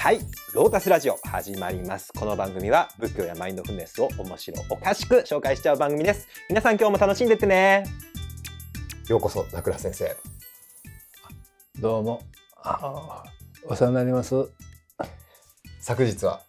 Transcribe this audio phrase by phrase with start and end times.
[0.00, 0.20] はい。
[0.54, 2.10] ロータスラジオ始まります。
[2.18, 6.26] この番組は仏教やマインドフルネスを面白おかしく紹介しちゃう番組です。
[6.48, 7.84] 皆さん今日も楽しんでってね。
[9.10, 10.16] ようこそ名倉先生。
[11.78, 12.22] どうも。
[12.62, 13.24] あ
[13.66, 14.48] お世話になります。
[15.82, 16.40] 昨日は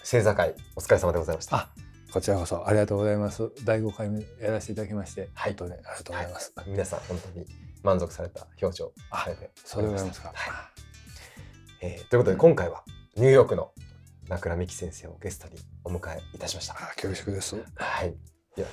[0.00, 0.56] 星座会。
[0.74, 1.56] お疲れ様でございました。
[1.58, 1.68] あ
[2.12, 3.48] こちらこそありがとうございます。
[3.62, 5.54] 第5回目やらせていただきまして、はい。
[5.56, 6.68] 本当にありがとうございます、はい。
[6.68, 7.46] 皆さん本当に
[7.84, 10.91] 満足された表情されてそうでございますか、はい
[11.82, 12.84] えーということで今回は
[13.16, 13.72] ニューヨークの
[14.28, 18.14] 名倉美希先生をゲストにお迎えいたしましたあ恐縮ですはい。
[18.56, 18.66] いや、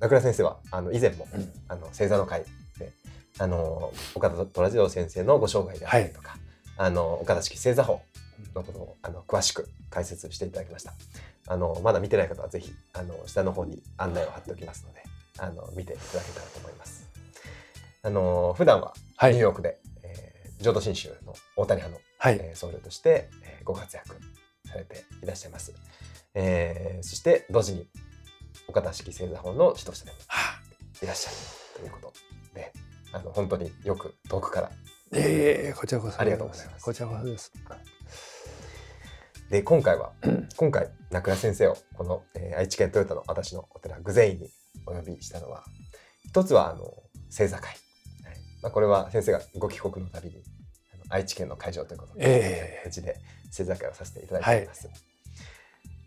[0.00, 2.44] 名倉先生は、あの以前も、うんあの星座の会
[2.78, 2.92] で。
[3.38, 6.36] あの岡田虎次郎先生のご生涯であったりとか、
[6.76, 8.02] あの岡田式星座法
[8.54, 10.92] のことを、あの詳しく解説していただきました。
[11.46, 15.02] あのまだ見てない方はぜひあの下の方に案内を貼っておきますので、
[15.38, 17.08] あの見ていただけたらと思います。
[18.02, 24.16] あの普段ははいニューヨークで、えー浄土真宗の大谷派のはい、えー僧侶として、えーご活躍
[24.66, 25.72] されていらっしゃいます。
[26.34, 27.88] えーそして同時に
[28.68, 30.18] 岡田式星座法の指導者でも
[31.02, 31.06] い。
[31.06, 31.36] らっしゃる
[31.80, 32.12] ということ
[32.54, 32.72] で、
[33.12, 34.70] あの本当によく遠くから。
[35.14, 36.20] ええこちらこそ。
[36.20, 36.84] ありがとうございます。
[36.84, 37.52] こちらこそです。
[39.48, 40.12] で今回は
[40.56, 44.50] 今回名倉先生をこの、えー愛知県トヨタの私のお寺具前院に
[44.84, 45.64] お呼びしたのは
[46.26, 46.84] 一つはあの
[47.30, 47.76] 星座会、はい。
[48.62, 50.42] まあ、これは先生がご帰国のたびに
[51.10, 52.88] 愛知県の会場ということで、ええ。
[52.88, 54.88] うちで星座会をさせていただいております、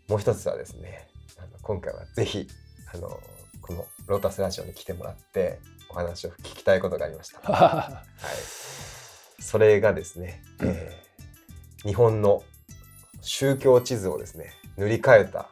[0.08, 2.48] もう一つはですねあの今回はぜひ
[2.92, 3.20] あの
[3.60, 9.42] このロータスラジオに来てもらってお話を聞きたいことがありました、は、 はい。
[9.42, 11.04] それがですね、えー
[11.84, 12.42] 日本の
[13.20, 15.50] 宗教地図をですね塗り替えた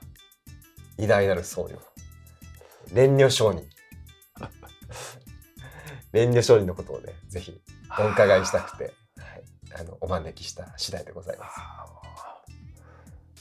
[0.99, 1.79] 偉大なる僧侶。
[2.89, 3.67] 蓮如上人。
[6.13, 7.61] 蓮如上人のことをねぜひ
[7.99, 8.93] お伺いしたくて、はい、
[9.79, 11.47] あのお招きした次第でございま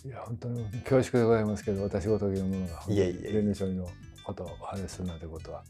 [0.04, 0.08] す。
[0.08, 3.88] いや本当に恐縮でございますけど私ごときのものがいえいえ連絡処理の
[4.24, 5.64] ことをお話しするなんてことは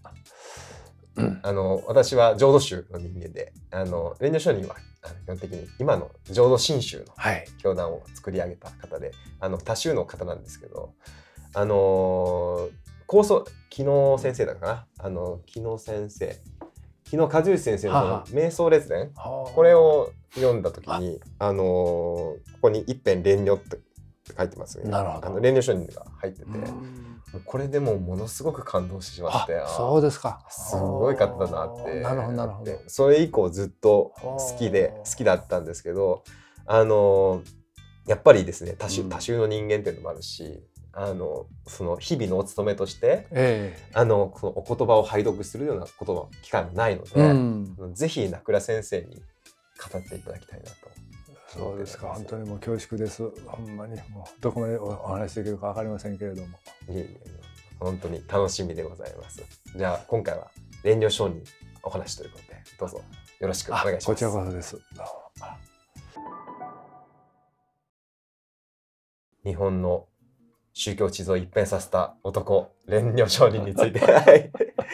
[1.44, 4.78] あの私は浄土宗の人間であの蓮如上人は
[5.25, 7.46] 基本的に今の浄土真宗のはい。
[7.62, 10.94] 教団を作り上げた方であの多宗の方なんですけど
[11.53, 12.69] あの
[13.08, 14.88] 構想木野先生だかな？
[15.00, 16.40] あの木野先生。
[17.03, 19.12] 木野和義先生の瞑想列伝。
[19.14, 21.52] ここれを読んだ時にあ。
[21.52, 23.80] のここに一辺蓮如って
[24.38, 24.90] 書いてますね。
[24.90, 25.28] なるほど。
[25.28, 26.46] あの蓮如上人が入ってて、
[27.46, 30.46] これでもうものすごく感動してしまってあそうですか。
[30.50, 32.66] すごい方だなってなるほどなるほど。
[32.66, 36.24] でそれ以降ずっと好きではあ好きだったんですけど
[36.66, 37.41] あの
[38.08, 39.09] やっぱりですね多種,、うん。
[39.09, 40.62] 多種の人間っていうのもあるし
[40.94, 47.94] あのその日々のお勤めとしてえあのこのお言葉を拝読するようなことの機会もないのえで、うん。
[47.94, 49.22] ぜひ名倉先生に
[49.90, 50.75] 語っていただきたいなと。
[51.47, 56.47] そうですか本当にもう恐縮ですほんまにもうどこまでおお話しできるかわかりませんけれども
[56.88, 57.18] いえいえ
[57.78, 59.44] 本当に楽しみでございます。
[59.75, 60.50] じゃあ今回は
[60.84, 61.44] 蓮如上人
[61.84, 63.02] お話ということでどうぞ
[63.40, 64.06] よろしくお願いします。
[64.06, 64.78] こちらこそです
[69.44, 70.08] 日本の
[70.74, 74.00] 宗教地図を一変させた男蓮如上人について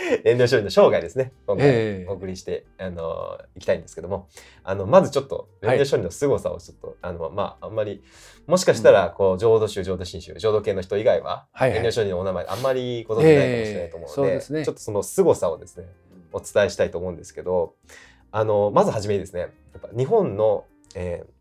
[0.08, 1.34] はい蓮如上人の生涯ですね。
[1.46, 1.72] 今回え
[2.04, 2.10] え。
[2.10, 4.30] お送りして、あのいきたいんですけども。
[4.64, 8.02] あのまずちょっと蓮如上人の凄さをちょっと、あのまああんまり
[8.46, 11.80] もしかしたらこう浄土宗浄土真宗浄土系の人以外ははいはい。
[11.80, 14.66] 蓮如上人のお名前あんまりご存じないかもしれないと思うので,、ええそうですね。
[14.66, 15.88] ちょっとその凄さをですね
[16.32, 17.76] お伝えしたいと思うんですけど
[18.32, 19.50] あのまずはじめにですねやっ
[19.82, 20.66] ぱ日本の、
[20.96, 21.38] えー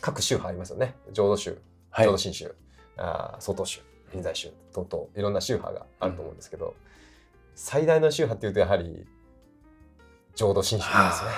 [0.00, 0.94] 各宗派ありますよね。
[1.12, 1.58] 浄土宗
[1.90, 2.06] はい。
[2.06, 2.54] 浄土真宗、
[2.96, 3.80] あー曹洞宗
[4.12, 6.76] 臨済宗等々いろんな宗派があると思うんですけど、
[7.58, 9.04] 最大の宗派っていうとやはり
[10.36, 11.30] 浄土真宗なんですね。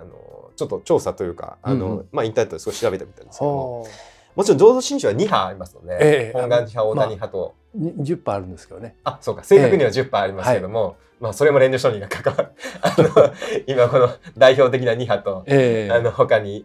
[0.00, 0.04] あ。
[0.04, 2.08] のちょっと調査というかあの、うんうん。
[2.12, 3.88] まあ、インターネットで少し調べてみたんですけどもほ
[4.36, 8.94] もちろん浄土真宗は2派ありますので、ええ本願寺派大谷派と、うに10パーあるんですけどね。
[9.04, 9.42] あそうか。
[9.42, 12.48] 正確には10派ありますけども、まあ、それも蓮如上人が関わる。
[12.80, 13.34] あの
[13.66, 15.92] 今この代表的な2派と、ええ。
[15.92, 16.64] あの他に10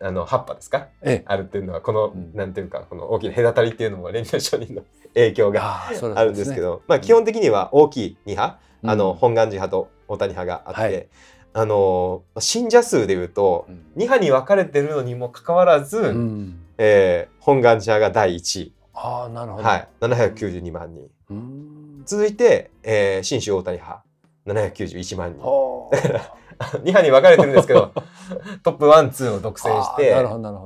[0.00, 0.88] あの8派ですか？
[1.02, 1.22] ええ。
[1.26, 2.32] あるっていうのはこの、うん。
[2.34, 4.82] なんていうかこの大きな隔たりっていうのも蓮如上人の
[5.14, 5.82] 影響が
[6.16, 11.08] あるんですけど、まあ、基本的には大きい2派、あのうん本願寺派と大谷派があって、はい。
[11.52, 13.74] あの信者数でいうとうん。
[13.74, 16.60] 2派に分かれてるのにもかかわらず、うん。
[16.78, 19.64] えー本願寺派が第1位、ああなるほど。
[19.64, 21.08] はい、792万人。
[21.30, 22.02] うん。
[22.04, 24.02] 続いて、えー、信州大谷派。
[24.46, 25.42] 791万人
[26.76, 27.92] 2派に分かれてるんですけど
[28.62, 30.14] トップワンツーを独占して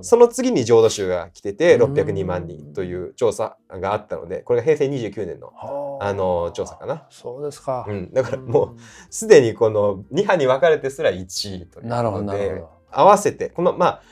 [0.03, 1.95] その次に浄土宗が来ててうん。
[1.95, 6.09] 602万人という調査があったのでこれが平成29年のはあ。
[6.09, 7.07] あの調査かな。
[7.11, 8.77] そうですか、うん、だからもう
[9.11, 14.03] すでにこの2派に分かれてすら1位というなるほどことで合わせてこのまあ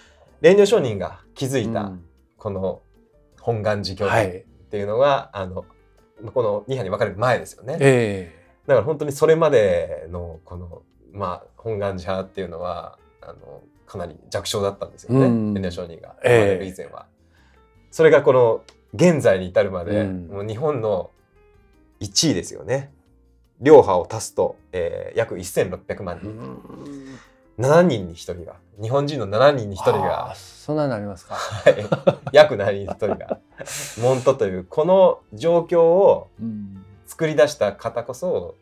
[0.40, 1.92] 蓮如上人が築いた
[2.36, 2.82] この
[3.40, 4.10] 本願寺教っ
[4.70, 5.64] ていうのが、はい、あの
[6.32, 7.76] この2派に分かれる前ですよね。
[7.80, 15.26] えー、だから本当にそれまでのこの、まあ、本願寺派っていうのはあのかなり弱小だったんですよね、
[15.60, 16.16] 蓮如上人が。
[16.24, 17.06] 以前は。
[17.90, 18.62] それがこの
[18.94, 21.10] 現在に至るまで、もう日本の
[22.00, 22.90] 1位ですよね。
[23.60, 27.18] 両派を足すと、えー、約1600万人。
[27.58, 28.56] 7人に1人が。
[28.80, 30.34] 日本人の7人に1人が。
[30.34, 31.76] そんなになりますか、はい、
[32.32, 33.38] 約7人に1人が。
[34.02, 36.30] 門徒というこの状況を
[37.06, 38.56] 作り出した方こそ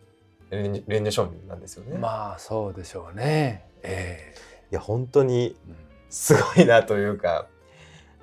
[0.50, 1.99] 蓮如上人なんですよね。
[1.99, 3.64] まあそうでしょうね。
[3.82, 5.56] えー、いや本当に
[6.08, 7.47] すごいなというか。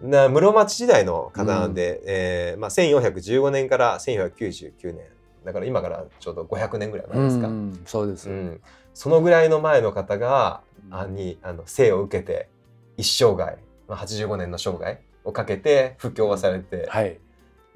[0.01, 4.99] な室町時代の方なんで、うん、えー、まあ、1415年から1499年
[5.43, 8.61] だから今からちょうど500年ぐらい前ですか、うん、そうです、うん、
[8.93, 12.49] そのぐらいの前の方が、あにあの生を受けて
[12.97, 13.57] 一生涯、
[13.87, 17.19] まあ、85年の生涯をかけて布教をされて、はい、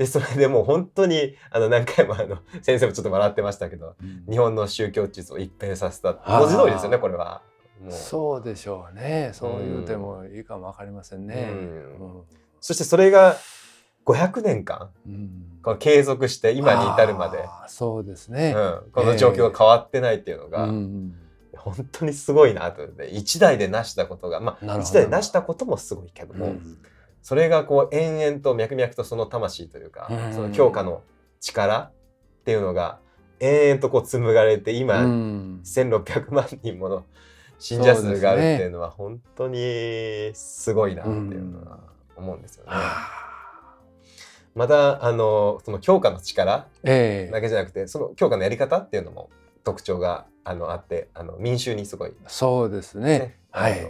[0.02, 7.44] でそれでもう本当にあの何回もあの 先生もちょっと笑ってましたけど、うん、日本の宗教地図を一変させた文字通りですよねこれは。
[7.90, 9.30] そうでしょうね。
[9.34, 11.50] そう言うてもいいかも分かりませんね。
[11.52, 11.58] うん。
[11.58, 12.24] うん、
[12.60, 13.36] そしてそれが
[14.06, 14.90] 500年間、
[15.62, 17.44] この継続して今に至るまで。
[17.68, 18.56] そうですね、
[18.94, 20.66] この状況が変わってないっていうのが、
[21.58, 22.82] 本当にすごいなと。
[23.12, 26.56] 一代で成したことがまあ一代で成したこともすごいけども、
[27.22, 31.04] それがこう延々と脈々とその魂というか、その強化の
[31.40, 31.92] 力っ
[32.46, 33.00] ていうのが
[33.40, 37.06] 延々とこう紡がれて今、1,600万人もの
[37.60, 41.80] 信者数があるっていうのは本当にすごいなっていうのは
[42.16, 42.72] 思うんですよね。
[44.54, 46.68] またあのその強化の力
[47.32, 49.30] だけじゃなくて、その強化のやり方っていうのも
[49.64, 53.20] 特徴があのあってあの民衆にすごい、そうですね。
[53.20, 53.88] ねはい。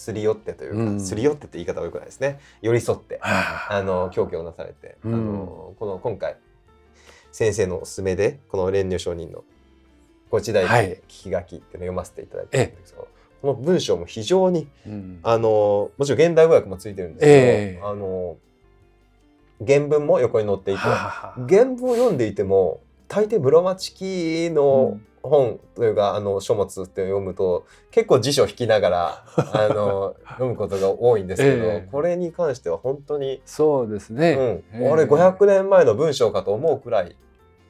[0.00, 2.40] すり寄ってというか、うん、すり寄ってって言い方はよくないですね。
[2.62, 6.36] 寄り添ってあの強化をなされて、うん、あのこの今回
[7.32, 9.44] 先生のおすすめでこの蓮如上人の
[10.30, 13.08] ご一代聞き書きっていうのを読ませていただいてるんですけど、
[13.42, 18.38] この文章も非常に、うん、あのもちろん現代語訳もついてるんですけど、えー、あの
[19.66, 37.16] 原文も横に載っていて原文を読んでいても大抵室町記の本というか、あの書物って読むと結構辞書引きながら あの読むことが多いんですけど、えー、これに関しては本当にそうですね、うん、俺500年前の文章かと思うくらい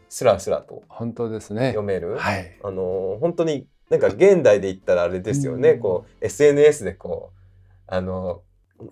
[0.09, 1.69] スラスラと本当ですね。
[1.69, 7.41] 読める、はい、あの本当になんか現代で言ったらあれですよね、うん、こう SNS でこう
[7.87, 8.43] あの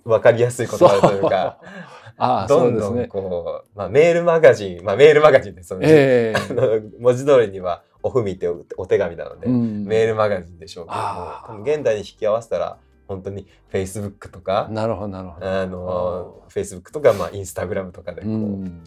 [0.05, 1.59] 分かりやすい言葉というか
[2.19, 15.51] あどんどんこう、まあ、メールマガジン、まあ、メールマガジンですその、えー、 文字通りにはおふみってお手紙なので、うん、メールマガジンでしょうけども現代に引き合わせたら本当にフェイスブックとかなるほどなるほど。
[15.51, 18.85] あのフェイスブックとか、まあ、インスタグラムとかでこう、うん、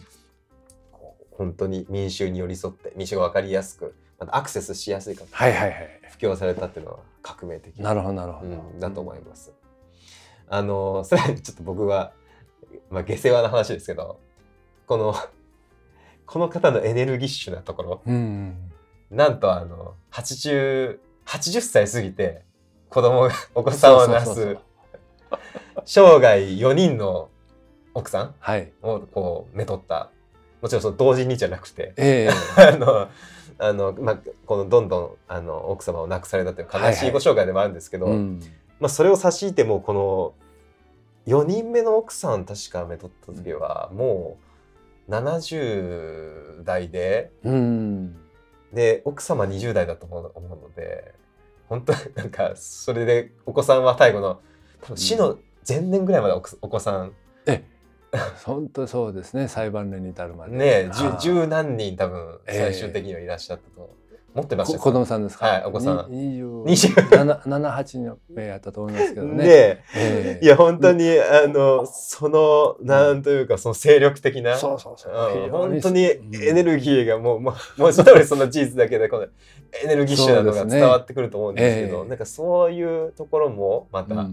[1.32, 7.78] 本当に民衆に寄り添って民衆が分かりやすくまたアクセスしやすい形で布教されたっていうのは革命的。
[7.78, 9.52] なるほどなるほど、うん、だと思います。
[10.48, 12.12] あのさらにちょっと僕は
[12.90, 14.20] まあ、下世話な話ですけど
[14.86, 15.14] この
[16.26, 18.71] この方のエネルギッシュなところ、うん、
[19.12, 22.42] なんとあの 80, 80歳過ぎて
[22.88, 24.56] 子供が お子さんをなす
[25.84, 27.28] 生涯4人の
[27.94, 28.34] 奥さん
[28.82, 30.10] をこうめとった、
[30.62, 32.32] もちろんその同時にじゃなくて、えー、
[32.74, 33.08] あの
[33.58, 38.40] あの、まあ、このどんどんあの奥様を亡くされたという悲しいご生涯でもあるんですけど、はいはいうん、
[38.80, 40.34] まあ、それを差し引いてもこの
[41.26, 44.38] 4人目の奥さん確かめとった時はも
[45.08, 48.16] う70代で、うん、
[48.72, 51.14] で奥様20代だと思うので
[51.68, 54.40] 本当に なんかそれでお子さんは最後の
[54.80, 57.12] 多分死の前年ぐらいまでお子さん、
[57.46, 57.62] え
[58.44, 59.46] 本当そうですね。
[59.46, 60.56] 裁判年に至るまで。
[60.56, 63.94] ね十何人多分最終的にはいらっしゃったと
[64.34, 65.46] 持ってました子供さんですか？
[65.46, 65.98] はい、お子さん。
[66.08, 69.44] 27、8名やったと思いますけどね。
[69.44, 75.48] で、えー、いや、本当に、あの、その、なんというか、その精力的な、そうそうそう。
[75.50, 76.18] 本当にエ
[76.54, 84.28] ネルギーがもう、もう、文字通りその事実だけで、このエネルギッシュなのが伝わってくると思うんですけど、なんかそういうところも、また、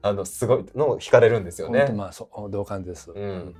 [0.00, 1.92] あの、すごいの惹かれるんですよね。
[1.94, 3.10] まあ、そう、同感です。
[3.10, 3.54] うん。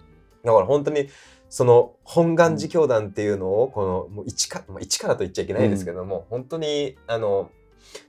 [0.44, 1.08] だから本当に、
[1.52, 7.50] その本願寺教団っていうのをこのもう一か一からと言っちゃいけないですけども、うん、本当にあの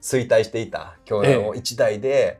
[0.01, 2.39] 衰退していた教団を一代で、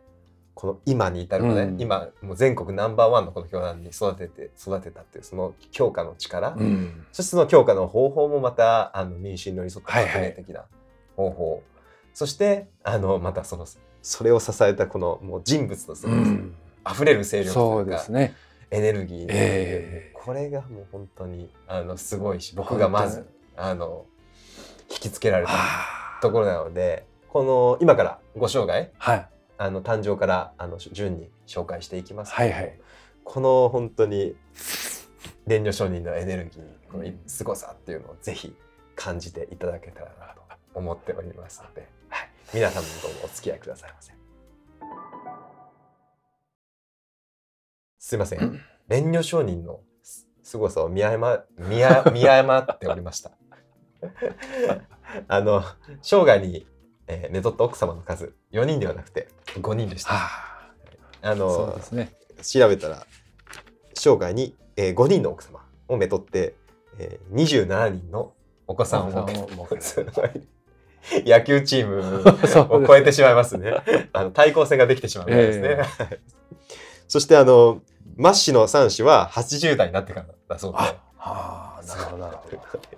[0.54, 10.64] この今に至るまで、うん、今もう全国ナンバーワンのこの教団に育てて育てたっていうその強化の力、うん、そしてその強化の方法もまたあの民主に寄り添った革命的な
[11.18, 11.64] 方法、はいはい、
[12.14, 13.68] そしてあのまたその
[14.02, 16.56] それを支えたこのもう人物として、うん、
[16.90, 18.36] 溢れる勢力というか、ね、
[18.74, 24.08] エネルギー、えー、これがもう本当にあのすごいし僕がまずあの
[24.90, 25.52] 引きつけられた
[26.24, 29.28] ところなのでこの今からご生涯、はい、
[29.60, 32.34] あの誕生からあの順に紹介していきます。
[32.34, 32.80] はいはい、
[33.24, 34.36] この本当に
[35.46, 38.56] 蓮如上人のエネルギーこの凄さっていうのをぜひ
[38.96, 40.42] 感じていただけたらなと
[40.74, 44.23] 思っておりますので、はい、皆さんもどうもお付き合いくださいませ。
[48.06, 48.60] すいません。
[48.90, 49.80] 蓮如上人の
[50.44, 53.32] 凄さを見誤見 見誤っておりました。
[55.30, 55.64] あの
[56.02, 56.68] 生涯に、
[57.08, 60.20] えー、寝取った奥様の数4人ではなくて5人でした。
[61.22, 63.08] あのね、調べたら
[63.94, 66.56] 生涯に、えー、5人の奥様をめとって、
[67.00, 68.34] えー、27人の
[68.68, 69.12] お子さんを
[71.26, 73.76] 野球チームを超えてしまいますね。
[74.12, 75.70] あの対抗戦ができてしまうんですね。
[75.70, 76.20] えー、
[77.08, 77.82] そしてあの
[78.16, 80.78] マッシの3子は80代になってからだそうで。
[81.18, 82.94] ああ、なるほどなるほど。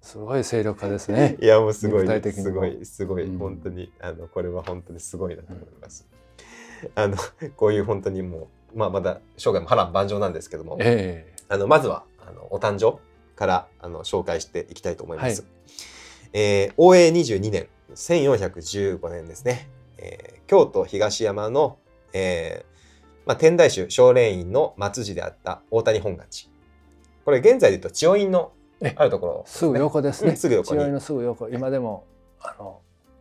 [0.00, 1.36] すごい勢力化ですね。
[1.42, 6.06] いやもうすごいすごいすごい、うん、本当にあのこれは本当にすごいなと思います。
[6.82, 7.16] うん、あの
[7.56, 13.00] こういう本当にもうまあまだ生涯も波乱万丈なんですけども、えー、あのまずはあのお誕生
[13.34, 15.40] からあの紹介していきたいと思います。
[15.40, 15.50] はい、
[16.34, 19.68] えー、応永22年1415年ですね、
[19.98, 21.78] えー、京都東山の、
[22.12, 22.73] えー、
[23.26, 26.50] まあ、天台宗少蓮院の末寺であった大谷本願寺。
[27.24, 28.52] これ現在で言うと千代院の
[28.96, 30.30] あるところ、ね、すぐ横ですね。
[30.30, 30.78] うん、すぐ横に。
[30.78, 31.48] 千代院のすぐ横。
[31.48, 32.04] 今でも
[32.40, 32.80] あの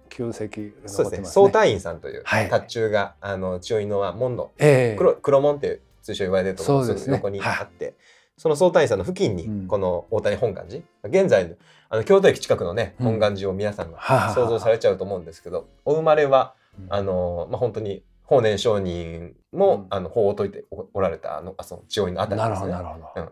[0.09, 1.27] 旧跡、ね、そうですね。
[1.27, 7.93] 総隊員さんという甲冑が、はい、あの千代院の門の、えー、黒黒門っていう通称言われてるところの横にあって、ね、
[8.37, 11.55] その総隊員さんの付近にこの大谷本願寺、うん、現在
[11.89, 16.55] あの京都駅近くのね本願寺を皆さんが想像されちゃうと思うんですけど、お生まれは
[16.89, 22.69] あのまあ本当に法然上人も、うん、あの法を解いておられたあのあその千代院のあたりですね。
[22.69, 23.29] なるほど、うん、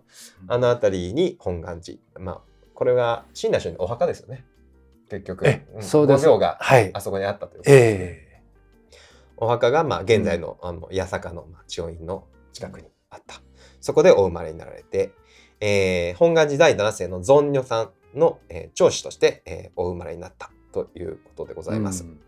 [0.48, 2.42] あのあたりに本願寺、まあ
[2.74, 4.46] これが親鸞上人のお墓ですよね。
[5.10, 5.46] 結局、
[5.76, 6.26] うん、そうです。
[6.26, 6.60] が
[6.94, 8.96] あそこにあったということです、ね、えー、
[9.38, 13.42] お墓がまあ現在の、あの八坂の千代院の近くにあった。
[13.82, 15.12] そこでお生まれになられて、
[15.60, 22.04] えー、本願寺第七世の尊女さんの、えー、長子として、えー、お生まれになったということでございます。
[22.04, 22.20] うん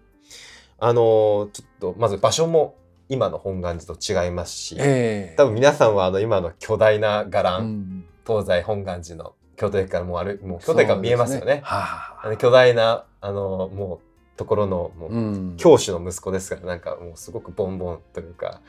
[0.86, 2.76] あのちょっとまず場所も
[3.08, 11.56] 今の本願寺と違いますし、えー、多分皆さんはあの今の巨大な伽藍、うん、東西本願寺の京都駅からもうあるもう京都駅から見えますよね。
[11.56, 15.20] ねはあ、巨大なあのもうところのもう、う
[15.54, 18.60] ん、教師の息子ですからなんかもうすごくボンボンというか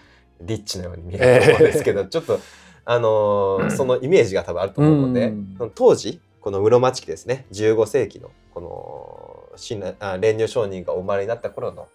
[0.40, 2.38] リッチなように見えると思うんですけど、えー、ちょっと
[2.84, 11.88] あのー、そのイメージが多分あると思うので、うん、当時この室町期ですね15世紀のこの蓮如上人がお生まれになった頃の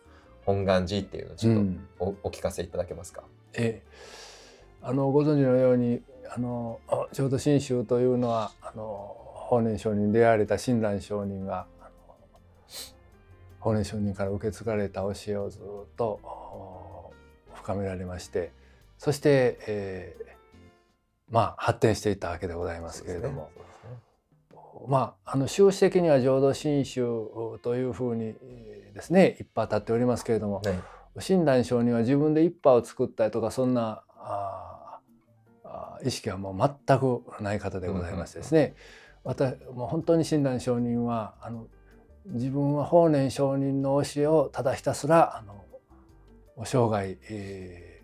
[0.50, 1.62] 本願寺っていうのをちょっと
[2.00, 3.22] おうん、お聞かせいただけますか？
[3.54, 3.88] ええ、
[4.82, 6.02] あのご存知のように
[6.36, 6.80] あの
[7.12, 11.68] 浄土真宗というのはあの法然上人出会われた親鸞上人が
[13.60, 15.62] 法然上人から受け継がれた教えをずっ
[15.96, 16.20] と
[17.54, 18.52] 深められまして
[18.98, 20.26] そして、えー、
[21.30, 23.52] まあ発展していったわけでございますけれども。
[24.88, 28.34] まあ、あの宗旨的には浄土真宗というふうに
[28.94, 29.38] ですね。
[29.40, 30.80] 一派立っておりますけれども、はい、
[31.20, 35.00] 親鸞上人は自分で一派を作ったりとかそんなあ
[35.64, 38.76] あ意識はもう全くない方でございましてですね、
[39.26, 41.68] うん、私もう本当に親鸞上人はあの
[42.28, 45.66] 自分は法然上人の教えをただひたすらあの
[46.66, 48.04] 生涯、え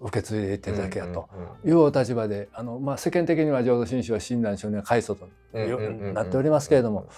[0.00, 1.28] ー、受け継いでいってるだけやと
[1.64, 7.08] いうお立場であの、まあ、世間的には浄土真宗は親鸞上人は開祖となっておりますけれども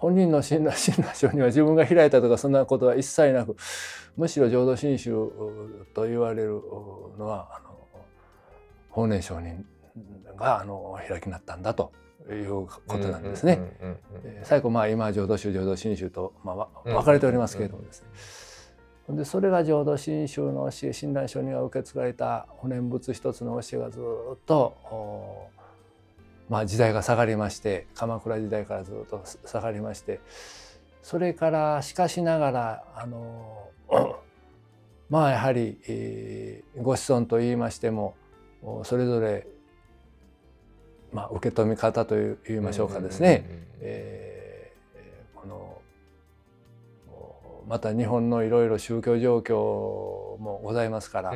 [0.00, 0.72] 本人の親鸞
[1.14, 3.56] 上人は自分が開いたとかそんなことは一切なく
[4.16, 5.30] むしろ浄土真宗
[5.94, 6.62] と言われる
[7.18, 7.78] のはあの
[8.88, 9.64] 法然上人
[10.36, 11.92] があの開きになったんだと
[12.30, 13.60] いうことなんですね。
[14.42, 19.16] 最後まあ今浄土宗浄土真宗と、まあ、分かれておりますけれどもですね。
[19.16, 24.76] でそれが浄土真宗の教え親鸞書には受け継がれたお念仏一つの教えがずっと
[26.50, 30.20] まあ時代が下がりまして鎌倉時代からずっと下がりまして
[31.00, 33.70] それからしかしながらあの
[35.08, 38.16] まあやはり、えー、ご子孫といいましても
[38.82, 39.46] それぞれ
[41.12, 43.44] まあ受け止め方といいましょうかですね、
[43.80, 45.80] えー、この
[47.68, 51.32] また日本のいろいろ宗教状況もございますから、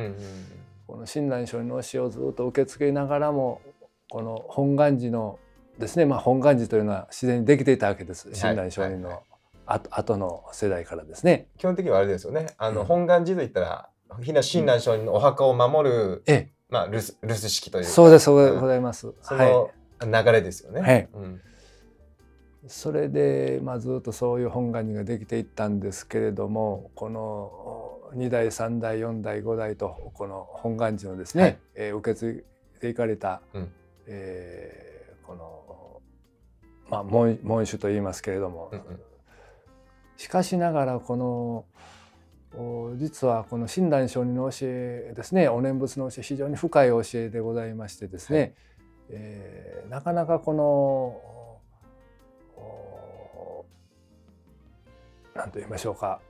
[0.85, 3.61] この親鸞聖人の教えをずっと受け継ぎながらも
[4.09, 5.39] この本願寺の
[5.79, 8.29] ですね、まあ、本願寺というのは自然にできていたわけです。
[8.33, 9.23] 親鸞聖人の
[9.67, 11.47] あ後の世代からですね。
[11.57, 12.47] 基本的にはあれですよね。
[12.57, 13.89] あの、本願寺といったら、
[14.21, 19.13] ひな親鸞上人のお墓を守る、ええ、まあ留守留守式というそうですそうでございます。
[19.21, 19.71] その
[20.01, 20.81] 流れですよね。
[20.81, 21.09] はい。
[21.13, 21.41] うん。
[22.67, 32.43] それで、まあ、ずっとそういう本願寺ができていったんですけれどもこの2代3代4代5代とこの本願寺のですね、はい、えー、受け継
[32.77, 33.71] いでいかれた、うん、
[34.07, 36.01] えー、この、
[36.89, 38.99] まあ、門門主といいますけれども、うんうん、
[40.17, 41.65] しかしながらこの
[42.97, 48.53] 実はこの親鸞上人の教えですねお念仏の教え非常に深い教えでございましてですね、はい、
[49.09, 51.35] えー、なかなかこの
[55.35, 56.21] 何と言いましょうか、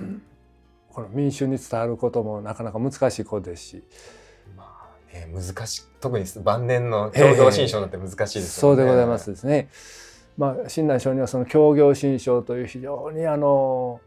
[0.00, 0.22] うん、
[0.88, 3.84] この民衆に伝わることもなかなか難しいことですし。
[5.26, 9.68] 難しい特に晩年の協業新書なんて難しいですよね、えー、そうでございますですね。
[10.36, 14.00] まあ、親鸞上人はその協業新書という非常にあの、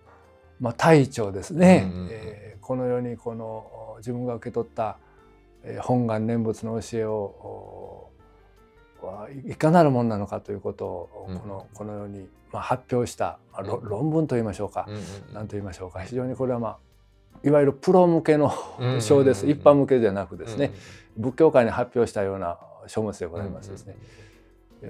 [0.61, 4.97] まあ、大長ですね、うんうん、えー、この世にこの自分が受け取った、
[5.63, 8.09] えー、本願念仏の教えを
[9.45, 14.87] いかなるものなのかということをこの,、このようにまあ発表した、まあ、論文といいましょうか、
[15.33, 16.01] 何と言いましょうか。
[16.01, 16.77] 非常にこれはまあ
[17.43, 18.53] いわゆるプロ向けの
[18.99, 20.73] 書です、一般向けではなくですね、
[21.17, 23.95] 仏教界に発表したような書物でございますですね、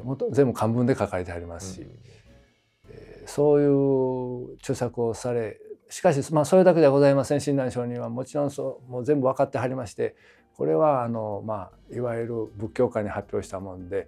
[0.03, 1.88] もと全部漢文で書かれてありますし、
[2.89, 5.57] えそういう著作をされ
[5.89, 7.41] しかしまあそれだけではございません。
[7.41, 10.15] 親鸞上人はもちろんそうもう全部分かってはりまして
[10.55, 14.07] これはあの、まあ、いわゆる仏教界に発表したもんで、えー、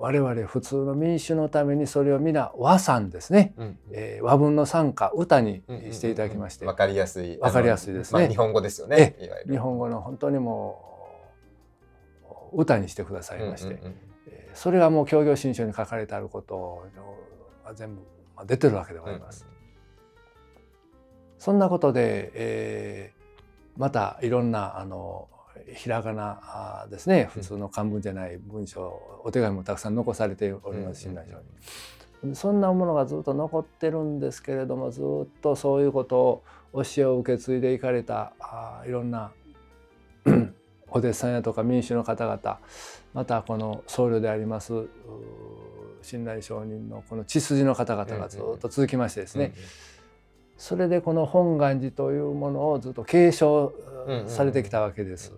[0.00, 9.14] 我々普通の民衆のためにそれを皆和算ですね、うん、えー、和文の賛歌歌にしていただきまして、わ、うん、かりやすいわかりやすいですね、まあ、日本語ですよね。
[9.46, 10.82] 日本語の本当にも
[12.54, 13.94] う歌にしてくださいまして、うんうんうん、
[14.54, 16.86] それがもう協業新書に書かれてあること
[17.62, 18.00] が全部
[18.46, 19.44] 出てるわけでございます。
[19.46, 19.56] うんうん、
[21.38, 25.28] そんなことで、えー、またいろんなあの
[25.74, 27.28] ひらがなですね。
[27.32, 32.34] 普通の漢文じゃない文章お手紙もたくさん残されております親鸞上に。
[32.34, 35.04] そんなものがずっと残ってるんですけれどもずっ
[35.40, 39.32] とそういうことを教えを受け継いでいかれたあいろんな
[40.88, 42.58] お弟子さんやとか民主の方々
[43.14, 44.72] またこの僧侶であります
[46.02, 49.54] 親鸞上人のこの血筋の方々がずっと続きましてですね、
[50.60, 53.72] それでこの本願寺というものをずっと継承
[54.26, 55.32] されてきたわけです。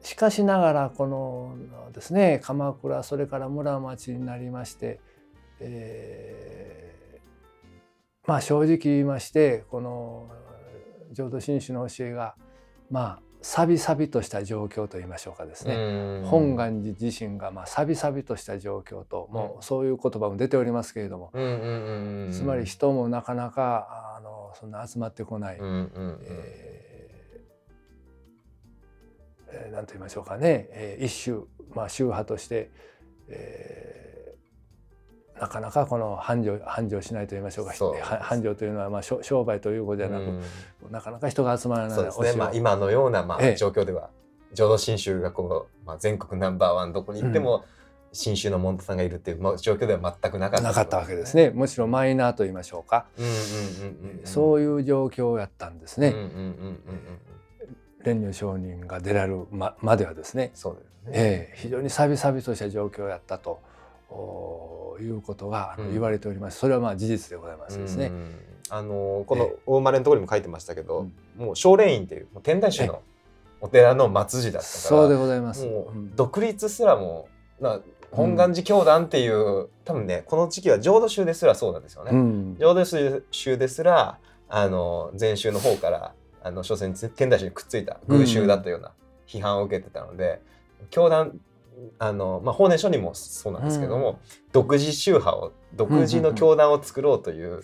[0.00, 1.54] しかしながらこの
[1.92, 5.00] ですね鎌倉それから村町になりまして、
[5.60, 10.30] えー、まあ正直言いましてこの
[11.12, 12.36] 浄土真宗の教えが
[12.90, 16.22] まあさびさびとした状況といいましょうかですね。
[16.24, 21.30] 本願寺自身がまあさびさびとした状況ともうそういう言葉も出ておりますけれども
[22.32, 31.36] つまり人もなかなかあのそんな集まってこない、えー、なんと言いましょうかね、えー、一種、
[31.74, 32.70] まあ、宗派として、
[33.28, 34.05] えー
[35.40, 37.74] なかなかこの繁盛繁盛しないと言いましょうか。
[38.20, 40.42] 繁盛というのはまあ商売ということではなく、うん、
[40.90, 42.20] なかなか人が集まらないそうです。
[42.22, 47.64] ね、まあ、今のようなまあ状況では、ええ、浄土真宗がこう、まあ、全国ナンバーワンどこに行っても、
[48.12, 51.50] 真宗の門徒さんがいるっていう、状況では全くなかった、なかったわけですね。
[51.50, 53.06] むしろマイナーと言いましょうか、
[54.24, 56.14] そういう状況やったんですね。
[58.00, 60.52] 蓮如上人が出られるままではですね。
[60.54, 63.60] そうですね、ええ、非常にさびさびとした状況やったと。
[65.00, 68.12] いうことが言われております、それはまあ事実でございますですね。
[68.68, 73.02] あのこの大生まれのところにも書いてましたけど、もう少林院っていう天台宗の
[73.60, 75.68] お寺の末寺だったからそうでございます。
[76.14, 77.28] 独立すらも
[77.60, 82.10] な本願寺教団っていう、多分ねこの時期は浄土宗ですらそうなんですよね。
[82.12, 82.84] うん、浄土
[83.30, 88.92] 宗ですらあの禅宗の方からあの所詮天台宗にくっついた偶宗だというような
[89.26, 90.40] 批判を受けてたので、
[90.90, 91.38] 教団
[91.98, 94.16] あの、まあ、法然書にもそうなんですけども、うん、
[94.52, 97.62] 独自宗派を独自の教団を作ろうという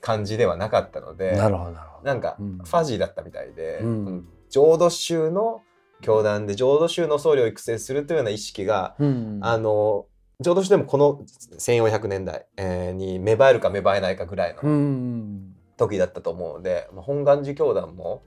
[0.00, 5.62] 感じではなかったので、なるほどなんかファジーだったみたいで、うん、浄土宗の
[6.00, 10.06] 教団で浄土宗の僧侶を育成するというような意識が、うん、あの
[10.40, 11.24] 浄土宗でもこの
[11.58, 18.22] 1400年代、えー、に芽生えるか芽生えないかぐらいの時だったと思うので、まあ、本願寺教団も、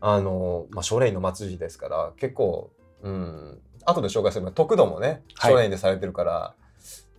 [0.00, 2.70] あのまあ、少年院の末寺ですから結構、
[3.02, 6.54] うん、後で紹介するの徳度もね少年院でされてるから、は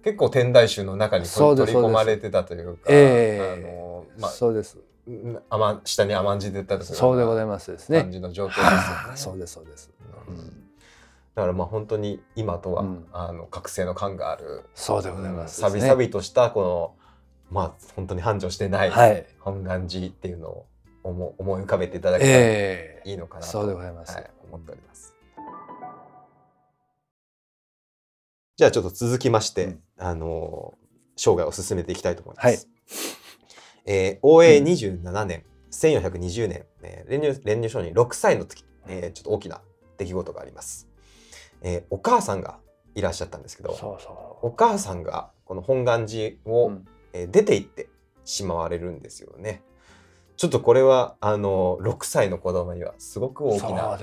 [0.01, 4.77] い、結構天台宗の中に取り込まれてたというか、えー、あのまあ、そうです。
[5.49, 8.01] 甘下に甘んじてたというそうでございますですね。
[8.01, 9.17] 感じの状況ですよね。
[9.17, 9.91] そうですそうです。
[10.27, 10.69] うん。
[11.35, 16.95] だからまあ本当に今とは、あの覚醒の感があるそうでございます、さびさびとしたこの
[17.49, 18.91] まあ本当に繁盛してない
[19.39, 20.65] 本願寺っていうのを
[21.03, 25.08] 思思い浮かべていただけたらいいのかなと、そうでございます、はい、思っております。
[28.59, 30.73] じゃあちょっと続きまして、うん、あの
[31.15, 32.47] 生涯を進めていきたいと思います。
[32.47, 32.57] はい、
[33.85, 39.61] えー、応永27年、うん、1420年、えー、練乳練乳商人6歳の時、えー、ちょっと大きな
[39.97, 40.89] 出来事があります。
[41.61, 42.59] えー、お母さんが
[42.95, 43.69] いらっしゃったんですけど
[44.41, 47.87] お母さんがこの本願寺を、うん、えー、出て行って
[48.25, 49.63] しまわれるんですよね。
[50.35, 53.97] ちょっとこれはあの6歳の子供にはすごく大きな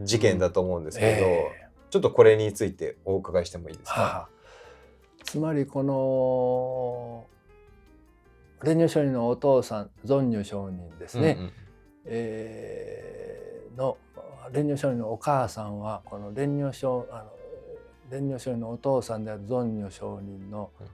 [0.00, 4.28] 事件だと思うんですけど、えー、ちょっとこれについてお伺いしてもいいですか、はあ、
[5.24, 7.26] つまりこの
[8.60, 11.52] 蓮如上人のお父さん尊如上人ですね、うんうん、
[12.06, 13.96] えー、の
[14.46, 17.30] 蓮如上人のお母さんはこの蓮如上あの
[18.10, 20.88] 蓮如上人のお父さんである尊如上人の、うん、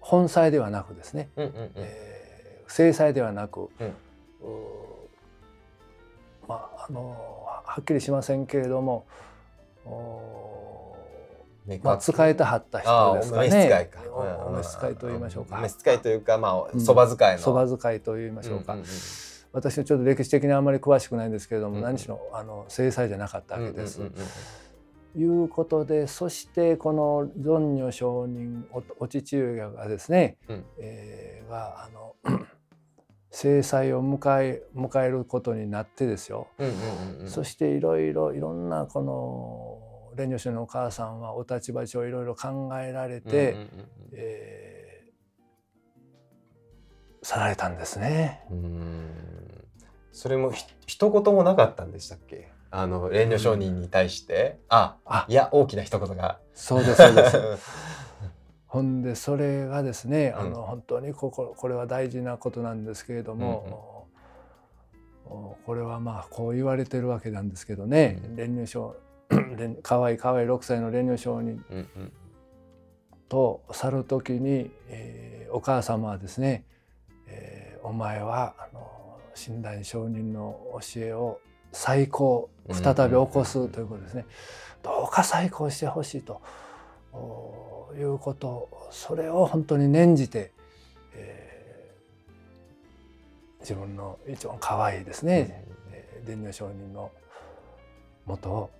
[0.00, 1.70] 本妻ではなくですね、うんうんうん。
[1.76, 3.92] えー、正妻ではなく、うん、
[6.48, 9.06] まああのはっきりしませんけれども
[11.82, 13.48] まあ、使えたはった人ですかね。
[13.48, 14.00] お召使いか。
[14.46, 15.58] お召使いと言いましょうか。
[15.58, 17.38] お召使いというか、まあ、そば使いの。
[17.42, 18.76] そば使いと言いましょうか。
[19.52, 24.00] 私はちょっと歴史的にあんまり詳しくないんですけれども、うん、何しろあの制裁じゃなかったわけです。
[25.16, 32.14] いうことでそしてこの尊如上人お父上がですね、うん、えー、があの
[33.30, 36.48] 制裁を迎え迎えることになってですよ、
[37.26, 39.75] そしていろいろいろんなこの
[40.16, 43.56] 蓮如上のお母さんはお立場上いろいろ考えられて、
[44.12, 48.42] えー、去られたんですね。
[50.12, 52.50] それもひ一言もなかったんでしたっけ？
[52.70, 54.96] あの蓮如上人に対して、うん、あ。
[55.04, 56.40] あいや大きな一言が。
[56.54, 57.38] そうですそうです。
[58.66, 64.08] ほんでそれがですね、あの本当にこここれは大事なことなんですけれども、
[65.30, 68.20] うんうん、これはまあこう言われてるわけなんですけどね。
[68.36, 68.96] 蓮如上
[69.82, 71.64] かわいいかわいい6歳の蓮如上人
[73.28, 76.64] と去る時に、えー、お母様はですね、
[77.26, 80.58] えー、お前はあの親鸞上人の
[80.94, 81.40] 教えを
[81.72, 84.26] 再興再び起こすということですね。
[84.82, 86.40] どうか再興してほしいと
[87.96, 90.52] いうことそれを本当に念じて、
[91.14, 95.64] えー、自分の一番可愛いですね。
[96.24, 97.10] 伝如上人の
[98.26, 98.70] もとを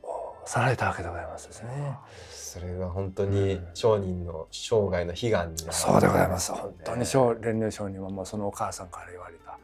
[0.46, 1.96] さられたわけでございますですね。
[2.30, 6.52] それは本当に商人の生涯の悲願になる、ね、そうでございます。
[6.52, 9.58] 本当に蓮如上人はもうそのお母さんから言われた。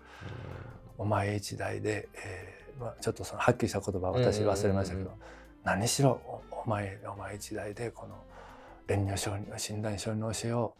[0.98, 5.10] お前一代で、えーまあ、ちょっとそのはっきりした言葉は私忘れましたけど、
[5.64, 8.16] 何しろお前お前一代でこの
[8.88, 10.74] 蓮如上人親鸞上人の教えを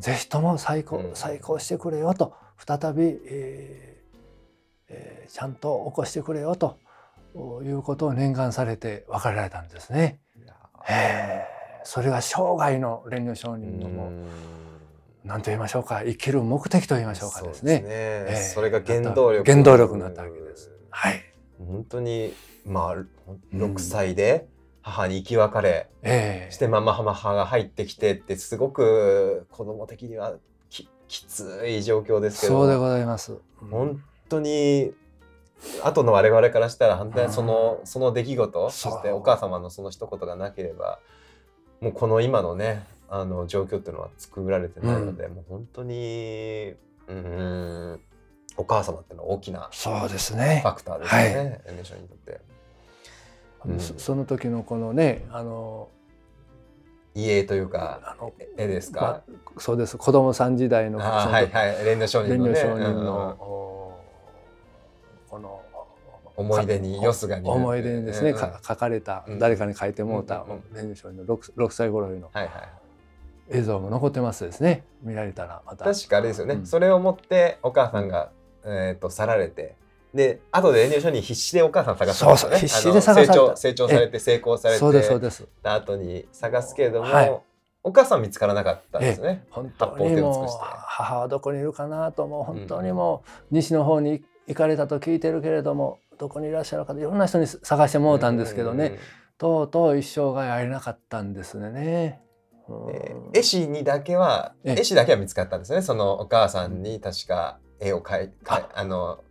[0.00, 2.34] ぜひとも再興,、再興してくれよと
[2.66, 4.18] 再び、えー
[4.88, 6.78] えー、ちゃんと起こしてくれよと
[7.34, 10.20] いうことを念願されて別れられたんですね。
[10.88, 14.12] えー、それが生涯の蓮如上人のも
[15.24, 17.78] 何と言いましょうか生きる目的と言いましょうかですね。
[17.78, 20.70] そ、ねえー、それが原動力原動力になったわけです。
[20.90, 21.22] はい。
[21.58, 22.34] 本当に
[22.66, 22.96] まあ
[23.54, 24.46] 6歳で
[24.82, 30.34] 母に生き別れ、えー、してママ母が入ってきてってすごく子供的には
[30.68, 33.38] ききつい状況ですけどそうでございます。
[33.70, 34.92] 本当に
[35.82, 40.98] 後の我々からしたら反対そのその出来事そしてお母様のその一言がなければ
[41.80, 46.74] もうこの今のねあの状況っていうのは作られてないので、うん、もう本当に
[47.08, 48.00] うん
[48.56, 50.60] お母様っていうのは大きなそうですね。
[50.62, 52.40] ファクターですね、はい、エネションにとって。
[53.66, 55.88] うん、その時のこのねあの
[57.14, 58.16] 家というか
[58.58, 59.06] 絵ですか、ま
[59.56, 59.96] あ、そうです。
[59.96, 61.74] 子供さん時代のはいはい。
[61.76, 63.73] 蓮如上人の、ね、上人の、
[65.34, 65.60] この
[66.36, 72.30] 思い出によすがに思い出にですね、うん、書かれた、誰かに書いてもうた蓮如上人の 6, 6歳頃の、
[73.50, 74.84] 映像も残ってますですね。
[75.02, 75.84] 見られたらまた。
[75.86, 78.30] 確かあれですよね、うん、それを持ってお母さんが、
[78.64, 79.74] えーと、去られて
[80.14, 85.48] で後で遠慮書に必死でお母さん探す、ね、そうそう必死で探成長成長されて成功されてそうですそうです。
[85.64, 87.40] 後に探すけれども、はい、
[87.82, 89.44] お母さん見つからなかったんですね。
[89.50, 90.48] 本当にもう
[90.86, 98.98] 母はどこにいるかなともう本当にもう西の方に行かれたと聞いてるけれどもどこにいらっしゃるかいろんな人に探してもうたんですけどね、
[99.38, 102.20] とうとう一生涯会えなかったんですね。
[102.90, 105.82] えー、絵師にだけは絵師だけは見つかったんですね。
[105.82, 108.84] そのお母さんに確か絵を描いあ。
[108.84, 109.22] の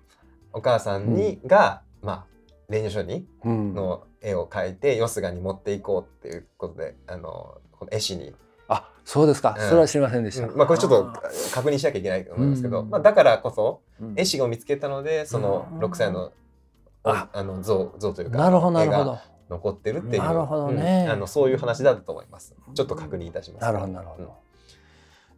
[0.51, 2.25] お母さんに、うん、がまあ
[2.69, 8.33] 練習書にの絵を描いてよすがに持っていこうっていうことであのこの絵師に。
[8.69, 11.21] あそうですか、うん、それは知りませんでした、うん、まあ、これちょっと
[11.53, 13.81] 確認しなきゃいけないと思いますけど、まあ、だからこそ
[14.15, 16.31] 絵師を見つけたのでその6歳の
[17.03, 17.29] あ。
[17.33, 19.19] あの像像というかなるほどなるほど。
[19.49, 22.55] 残ってるっていうなるほどね、あのそういう話だったと思います。
[22.73, 24.33] ちょっと確認いたします、なるほどなるほど、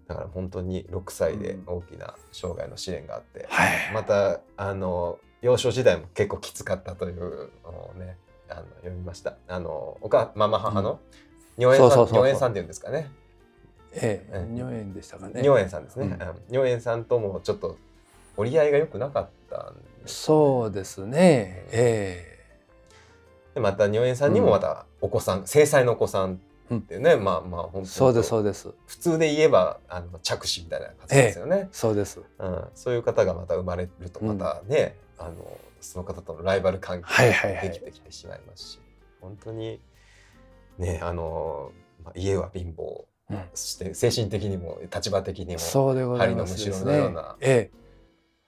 [0.08, 9.36] だから本当に6歳で大きな生涯の試練があって、はい、またあの幼少時代も結構きつかったというのをねあの読みました。
[9.48, 11.00] あのおかママ母の
[11.58, 13.10] 尿園さん尿園さんっていうんですかね。
[13.94, 15.42] ええ、尿園でしたかね。
[15.44, 17.78] 尿園さんですね、うん、尿園さんともちょっと
[18.38, 21.66] 折り合いが良くなかったんです、ね、そうですね。
[21.72, 22.36] ええ。
[23.56, 26.40] でまた尿園さんにもまたお子さん、うん、正妻のお子さん
[26.74, 28.74] っていうね、うん、まあまあ本当にそうですそうです。
[28.86, 35.34] 普通で言えばあの着手みたいな感じですよね、ええ、そうです、うん、そういう方がまた生まれるとまたね、あの
[35.80, 38.80] その方とのライバル関係ができてきてしまいますし、
[39.22, 39.80] 本当に
[40.78, 41.72] ねあの、
[42.04, 47.85] まあ、家は貧乏、うん、そして精神的にも立場的にもそうでございます、ね、のような、ええ、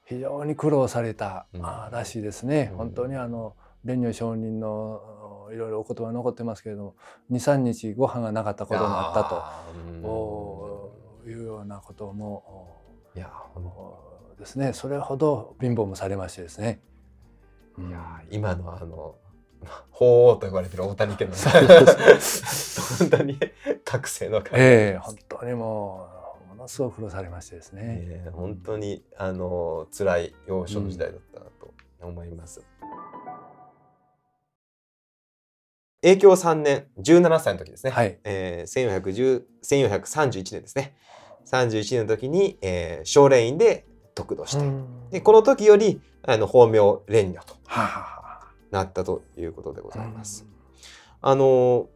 [0.07, 6.95] 非常に苦労された、うん、らしいですね、うん、本当にあの蓮如上人のいろいろお言葉残ってますけれども
[7.31, 9.23] 23日ご飯がなかったことがあった
[10.01, 12.81] というようなことも
[13.15, 13.31] いや
[14.37, 14.73] ですね。
[14.73, 16.79] それほど貧乏もされましてですね。
[17.79, 19.15] いや今のあの
[19.89, 21.31] 法王と呼ばれてる大谷家の
[22.99, 23.39] 本当に
[23.83, 26.16] 覚醒の感じええー、本当にもうも
[26.67, 32.63] のすごく苦労されましてですね、えー、本当にあの辛い幼少時代だったなと思います、う
[36.05, 38.19] ん、永享3年17歳の時ですね、はい。
[38.23, 39.11] えー、
[39.61, 40.95] 1431年ですね。
[41.49, 44.65] 31年の時に、えー、少霊院で得度して、
[45.11, 47.55] でこの時よりあの法名蓮如と
[48.69, 50.45] なったということでございます。
[51.21, 51.87] あの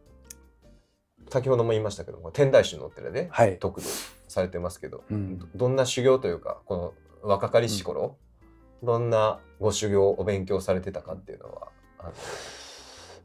[1.32, 3.86] 先ほども言いましたけども天台宗のお寺で得度
[4.28, 8.18] されてますけど、はいうん、どんな修行というかこの若かりし頃、
[8.82, 11.68] うん、どんなご修行お勉強されてたかっていうのは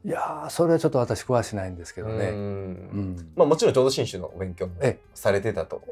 [0.06, 2.28] いやそれはちょっと私詳しないんですけどね。
[2.28, 4.74] うん、まあ、もちろん浄土真宗のお勉強も
[5.12, 5.82] されてたと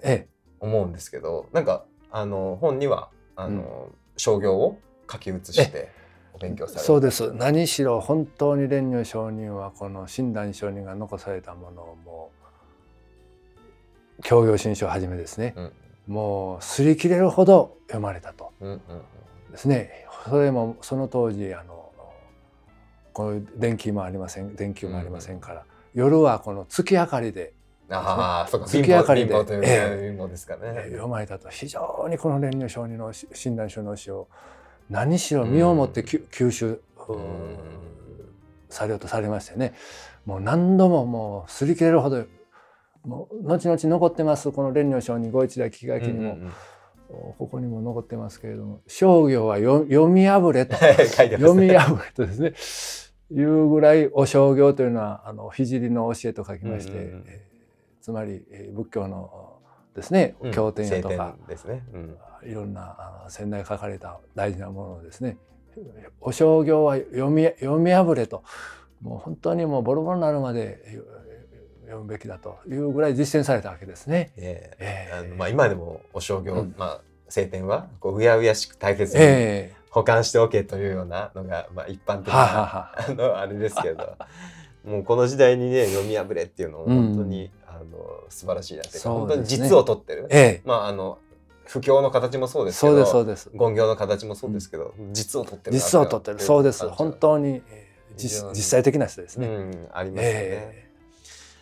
[0.61, 4.79] 思うんですけどなんかあの本にはあの、商業を
[5.11, 5.90] 書き写して
[6.37, 7.33] お勉強されそうです。
[7.33, 12.31] 何しろ本当に蓮如上人はこの親鸞上人が残されたものをも
[14.18, 15.72] う教養新書をはじめですね、うん、
[16.07, 18.77] もう擦り切れるほど読まれたと、うんうんう
[19.49, 20.07] ん、ですね。
[20.29, 21.90] それもその当時あの
[23.12, 27.55] この電気もありません電球もありませんから、うんうん、夜はこの月明かりで
[27.88, 30.87] ああ、そうか、月明かりで、えー、ですかね。
[30.90, 31.49] 読まれたと。
[31.51, 34.27] 非常にこの蓮如上人の親鸞書の詩を
[34.90, 36.81] 何しろ身をもって吸収
[38.68, 39.75] されようとされましてね。
[40.25, 42.25] もう何度ももう擦り切れるほど
[43.05, 46.53] もう後々残ってますこの蓮如上人ご一代聞き書きにも、うんうん
[47.09, 48.81] ここにも残ってますけれども。
[48.88, 50.75] 商業は読み破れと。
[51.07, 53.40] 読み破れとですね。
[53.40, 57.25] いうぐらいお商業というのはあの聖の教えと書きまして、うんうんうん。
[58.01, 59.61] つまり仏教の
[59.94, 61.85] ですね経典やとか、ですね
[62.46, 65.38] いろんな先代書かれた大事なものをですね
[66.20, 68.42] お商業は読み読み破れと
[69.02, 70.80] もう本当にもうボロボロになるまで
[71.82, 74.32] 読むべきだというぐらい実践されたわけですね。
[74.37, 84.16] えー、えー、あのまあ、今でもお商業、うん、まあ、聖典はこううやうやしく大切に保管しておけというようなのが、まあ、一般的な、あのあれですけど
[84.85, 87.50] もうこの時代にね読み破れっていうのを本当に、うん。
[87.76, 91.18] あの素晴らしいなって、ね、本当に実を取ってる、ええ、まああの
[91.66, 93.50] 不況の形もそうですけどそうですそうです。
[93.52, 96.40] 言行の形もそうですけど、うん、実を取ってる実を取ってる。
[96.40, 96.88] そうです。
[96.88, 100.88] 本当に、えー、実実際的な人ですね、うん、ありますよね、え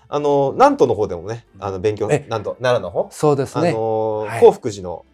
[0.02, 3.08] ー、あの南都の方でもねあの勉強なんと奈良の方？
[3.10, 3.70] そうですね。
[3.70, 5.04] あの、はい、興福寺の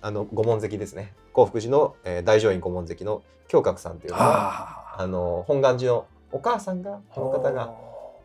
[0.00, 1.12] あの御門跡ですね。
[1.32, 7.74] 興福寺の、えー、大乗院御門跡の京覚さんっていうのはあの本願寺のお母さんがこの方が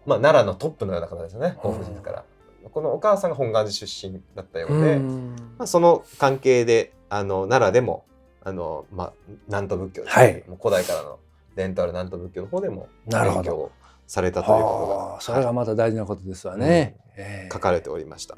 [0.07, 1.57] まあ、奈良のトップのような方ですよね。
[1.61, 2.23] 興福寺から。
[2.69, 8.05] このお母さんが本願寺出身だったようで、まあ、その関係であの奈良でも
[8.43, 9.13] あの、まあ、
[9.47, 11.19] 南都仏教ですね、はい、もう古代からの
[11.55, 13.71] 伝統ある南都仏教の方でも勉強
[14.05, 17.23] されたということがそれがまた大事なことですわね、うん。
[17.23, 18.37] えー、書かれておりました。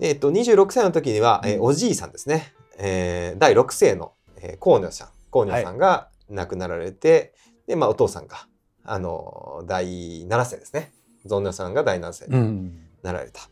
[0.00, 5.08] えっと、26歳の時には、えー、おじいさんですね、えー、第6世の、えー、河野さん。
[5.32, 8.46] 河野さんが亡くなられて、はい、でまあ、お父さんが
[8.84, 10.92] あの第7世ですね
[11.28, 13.48] ゾンナさんが第7世になられた、うん、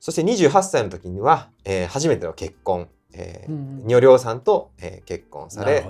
[0.00, 5.86] そして28歳の時には、えー、初めての結婚、えー、うん、女領さんと、えー、結婚され、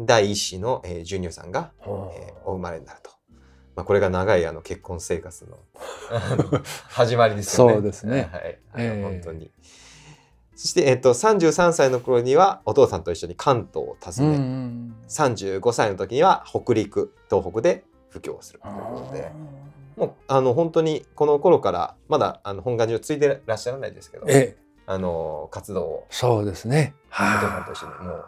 [0.00, 1.88] 第一子の、えー、ジュニオさんが、えー、
[2.44, 3.10] お生まれになると。
[3.76, 5.58] まあ、これが長いあの結婚生活の
[6.88, 7.72] 始まりですよね。
[7.74, 8.28] そうですね。
[8.30, 9.50] はい、えー、本当に。
[10.56, 19.32] そして、えっと、33歳の頃にはお父さんと一緒に関東を訪ね、うん、35歳の時には北陸東北で布教をするということで
[19.96, 26.06] もうあの本当にこの頃からまだあの本願寺を継いでらっしゃらないですけど、ええ、あの活動を。
[26.10, 26.94] そうですね。
[27.10, 28.24] お父さんと一緒にもう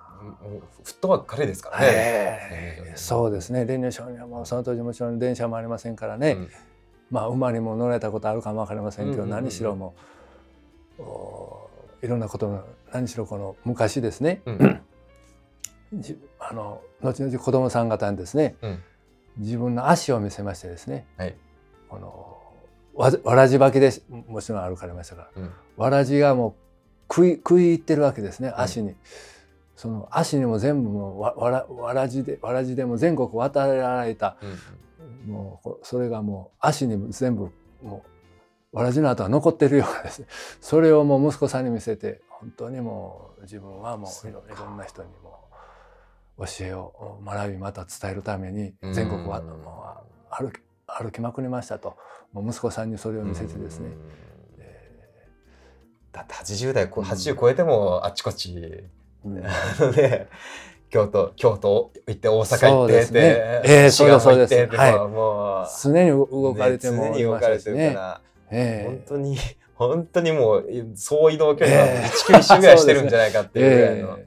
[0.85, 3.65] フットワーク軽いですからね、えー、そうですね。
[3.65, 6.51] 練乳商にはもうその当時もちろん電車もありませんからね、うん、
[7.11, 9.95] まあ馬にも乗られたことあるかも分かりませんけど、何しろも
[10.99, 11.03] う
[12.05, 14.81] いろんなこと何しろこの昔ですね、うん、
[16.39, 18.83] あの後々子供さん方にですね、うん、
[19.39, 21.37] 自分の足を見せましてですね、はい、
[21.89, 22.37] この
[22.95, 23.93] わわらじ履きで
[24.29, 28.95] もちろん歩かれましたから、うん、わらじがもう食い食い入ってるわけですね足に。
[29.77, 34.39] その足にも全部もうわわらわらじでわらじでも全国渡られた、
[35.27, 37.51] もうそれがもう足にも全部
[37.83, 38.03] も
[38.73, 40.29] うわらじの跡が残ってるようなですね。
[40.63, 45.45] それをもう息子さんに見せて本当にもう自分はもういろんな人にも
[46.39, 49.97] 教えを学びまた伝えるために全国はも
[50.41, 50.61] う歩き
[50.99, 51.97] 歩きまくりましたと。
[52.33, 53.91] もう息子さんにそれを見せてですね。
[56.13, 58.55] だって80代80超えてもあっちこっち、
[59.23, 59.35] うん、
[59.95, 60.29] ね
[60.89, 65.67] 京都京都行って大阪行ってね、えー、そうですそうです、はい、もう。
[65.83, 67.97] 常に動かれてもいましたしね。
[68.51, 69.37] えー、本当に
[69.75, 73.93] 本当にもう総移動距離は1キロ一周ぐらいしてるんじゃないかっていうぐら。
[73.93, 74.19] いの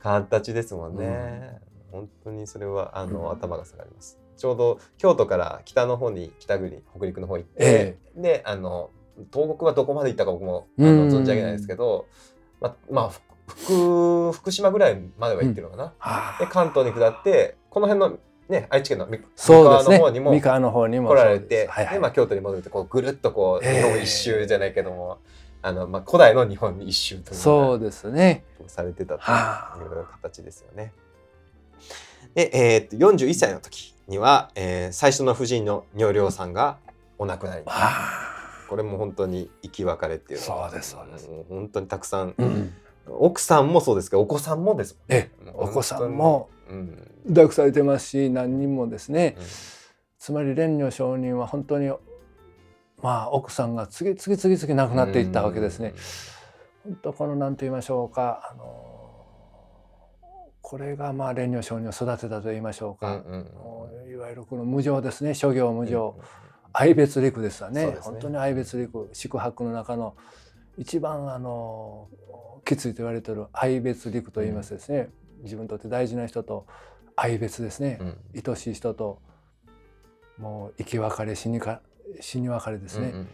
[0.00, 1.60] 形ですもんね。
[1.92, 4.18] うん、本当にそれはあの、うん、頭が下がります。
[4.36, 8.90] ちょうど京都から北の方に北国北陸の方行って、えー、であの
[9.32, 12.06] 東北はどこまで行ったか僕もあの存じ上げないですけど、
[12.60, 13.10] ままあ
[13.46, 15.84] 福福島ぐらいまでは行ってるのかな。
[16.40, 18.18] うん、で関東に下ってこの辺の
[18.48, 25.18] ね、愛知県の三河の方にも三河の方にも来られて、はいはい、でまあ、京都に戻ってこうぐるっとこう日本一周じゃないけども、
[25.62, 28.44] あのまあ、古代の日本一周とそうですね。
[28.68, 30.92] されてたという形ですよね。
[32.34, 36.78] で、えー、っと41歳の時には、えー、最初の夫人の如良さんが
[37.18, 37.66] お亡くなりに
[38.68, 41.30] これも本当に生き別れっていうそうですそうです。
[41.48, 42.72] 本当にたくさん、うん、
[43.08, 45.30] 奥さんもそうですけどお子さんもですもんね。
[45.54, 46.48] お子さんも
[47.28, 49.44] 抱くされてますし何人もですね、うん、
[50.18, 51.90] つまり蓮如上人は本当に
[53.02, 55.94] まあ奥さんが次々次々亡くなっていったわけですね。
[56.84, 58.85] 本当この何と言いましょうかあの
[60.68, 63.48] これがまあ蓮如上人を育てたと言いましょうか、うん
[64.04, 65.32] うん、いわゆるこの無常ですね。
[65.32, 66.18] 諸行無常、
[66.72, 70.16] 愛別陸ですわね、ね、本当に愛別陸宿泊の中の
[70.76, 72.08] 一番あの
[72.64, 75.08] きついと言われている愛別陸と言いますですね、
[75.44, 76.66] 自分にとって大事な人と
[77.14, 79.20] 愛別ですね、うん、愛しい人と
[80.36, 81.80] もう生き別れ死にか
[82.20, 83.28] 死に別れですね、うんうん、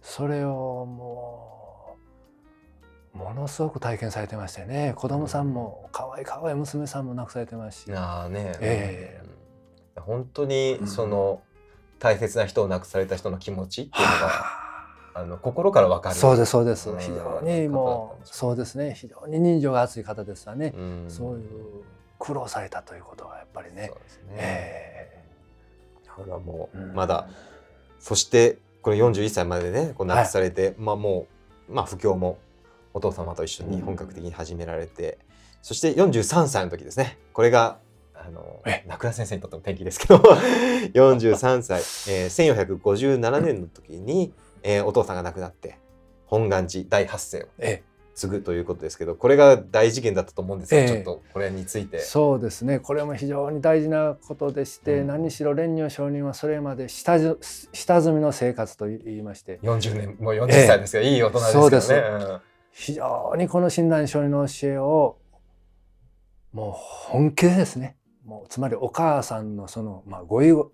[0.00, 1.49] それをもう
[3.14, 11.42] ものすごく体験されてましてね子供さんも可愛い可愛い娘さんも亡くされてますしあね、えー、本当にその、
[12.00, 14.70] 大切な人を亡くされた人の気持ちっていうのが、
[15.14, 16.14] あの心からわかる。
[16.14, 16.90] そうですそうです。
[16.98, 18.94] 非常にもうそうですね。
[18.96, 20.72] 非常に人情が熱い方ですわね。
[21.08, 21.84] そういう
[22.18, 23.88] 苦労されたということはやっぱりね。
[23.88, 24.24] そうですね。
[24.30, 27.28] えー、だからもうまだ、
[27.98, 31.26] そしてこれ41歳までねこう亡くされて、はい、まあも
[31.68, 32.38] うまあ不況も
[32.92, 35.18] お父様と一緒に本格的に始められて、
[35.62, 37.18] そして43歳の時ですね。
[37.32, 37.78] これが
[38.14, 40.18] あの名倉先生にとっても転機ですけど。
[40.94, 41.80] 43歳、
[42.12, 45.78] えー、1457年の時に、えー、お父さんが亡くなって
[46.26, 47.46] 本願寺第八世を
[48.14, 51.98] 継ぐということですけどこれが大事件だったと思うんですが、ええ、ちょっとこれについて。
[52.00, 52.78] そうですね。
[52.78, 57.18] これも非常に大事なことでして、うん、何しろ蓮如上人はそれまで下
[57.72, 59.58] 下積みの生活と言いまして。
[59.62, 61.62] 40年もう40歳ですが、え、いい大人ですよね。
[61.62, 62.40] そうです、うん、
[62.72, 65.18] 非常にこの親鸞上人の教えを
[66.52, 67.96] もう本気でですね。
[68.24, 70.70] もうつまりお母さんのその、まあ、ご意を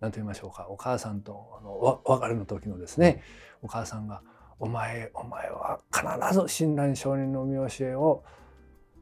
[0.00, 0.66] 何と言いましょうか。
[0.68, 3.22] お母さんとあの別れの時のですね、
[3.62, 4.22] お母さんが
[4.58, 8.24] 「お前お前は必ず親鸞上人の見教えを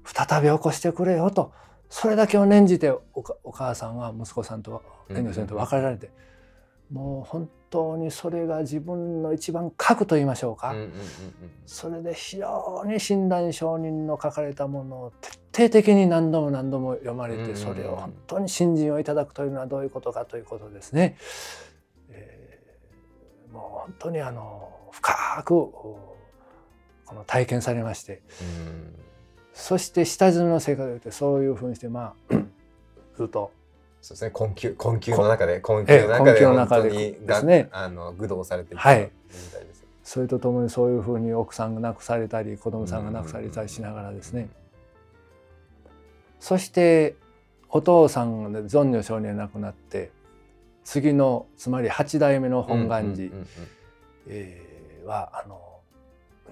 [0.05, 1.53] 再び起こしてくれよ」と。
[1.91, 6.11] それだけを念じてお母さんは息子さんと遠慮さんと別れられて、
[6.91, 10.77] もう本当にそれが自分の一番核と言いましょうか、
[11.67, 15.13] それで非常に親鸞上人の書かれたものを
[15.51, 21.17] 徹底的に何度も何度も読まれてそれを本当に信心をいただくというのはどういうことかということですね。
[22.11, 26.17] えー、もう本当にあの深くこ
[27.13, 28.23] の体験されまして、
[29.53, 32.35] そして下積みの生活でそういうふうにしてまあ
[33.17, 33.51] ずっと
[34.05, 34.31] そうですね。
[34.33, 37.69] 困窮困窮の中で困窮の中で本当にですね。
[37.73, 44.51] あの愚弄されていたみたいです、それとともにそういうふうに奥さんが亡くされたり子供さんが亡くされたりしながらですね、
[46.39, 47.17] そして
[47.71, 50.11] お父さんが存如少年亡くなって
[50.85, 53.31] 次のつまり8代目の本願寺
[55.07, 55.81] はあの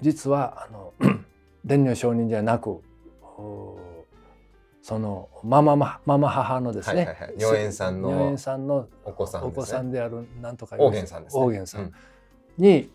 [0.01, 0.95] 実はあの
[1.65, 2.81] 蓮如上人じゃなく
[4.83, 11.93] そのマママママ母のですね、はいはいはい、如円さんの如円さんのお子さん、ね、お子さんであるなんとか王元さんです、ね、王元さん。
[12.59, 12.91] に、うん、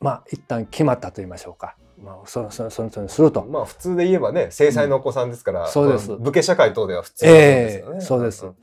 [0.00, 1.76] まあ一旦決まったと言いましょうか。
[2.02, 3.44] まあ、そのそのそのそのすると。
[3.44, 7.96] まあ普通で言えばね正妻のお子さんですから、うん、そうです、武家社会等では普通ですよね。
[7.96, 8.56] えー、そうです、うん、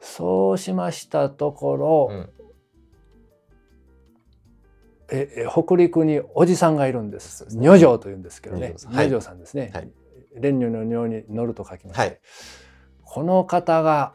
[0.00, 2.30] そうしましたところ、うん、
[5.10, 7.46] え北陸におじさんがいるんです。
[7.50, 8.74] 女城というんですけどね。
[8.90, 9.70] 女城さんですね。
[9.72, 9.90] はい
[10.34, 12.20] 蓮如の尿に乗ると書きまして、はい、
[13.04, 14.12] この方が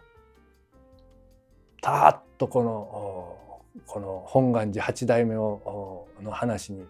[1.81, 6.85] たっとこのこの本願寺八代目をの話に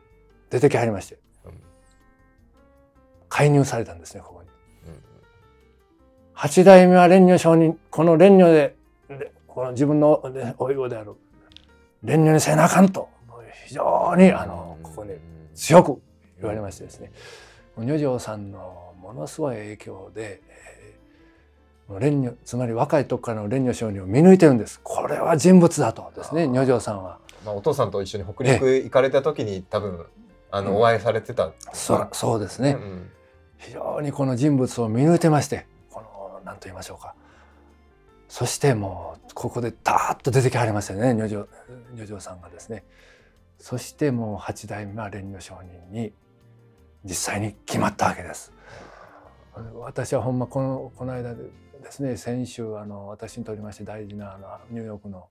[0.49, 1.53] 出てきはりまして、うん、
[3.30, 4.49] 介入されたんですねここに。
[6.34, 8.76] 八代目は蓮如上人この蓮如で
[9.47, 10.21] この自分の
[10.57, 11.13] おいである
[12.01, 13.07] 蓮如にせなあかんと
[13.67, 15.13] 非常にあのここに
[15.55, 16.01] 強く
[16.39, 17.11] 言われましてですね。
[17.78, 24.79] 如城さんのものすごい影響で、えー、蓮如つまり若い時からの蓮如上人を見抜いてるんです。
[24.81, 27.19] これは人物だとですね如城さんは。
[27.45, 30.05] まあ、お父さんと一緒に北陸行かれた時に多分
[30.49, 33.09] あのお会いされてた、そそうですね、うん、
[33.57, 37.15] 非常にこの人物を見抜いてましてこの何と言いましょうか。
[38.29, 41.47] そしてもうここでダーッと出てきはりましたね如城
[41.95, 42.85] 如城さんがですね。
[43.59, 45.55] そしてもう八代目は蓮如上
[45.91, 46.13] 人に
[47.03, 48.52] 実際に決まったわけです。
[49.75, 51.43] 私はほんまこのこの間で
[51.91, 55.27] すね先週あの私にとりまして大事なあのニューヨークの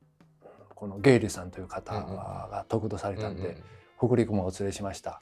[0.75, 3.57] このゲイリさんという方が得度されたんで、
[3.99, 5.21] 北陸もお連れしました。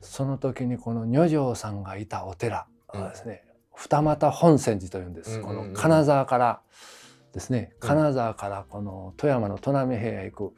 [0.00, 6.60] その時にこの如城さんがいたお寺はですね、二俣本泉寺というんです、この金沢から
[7.34, 10.54] ですね金沢からこの富山の砺波平野へ行く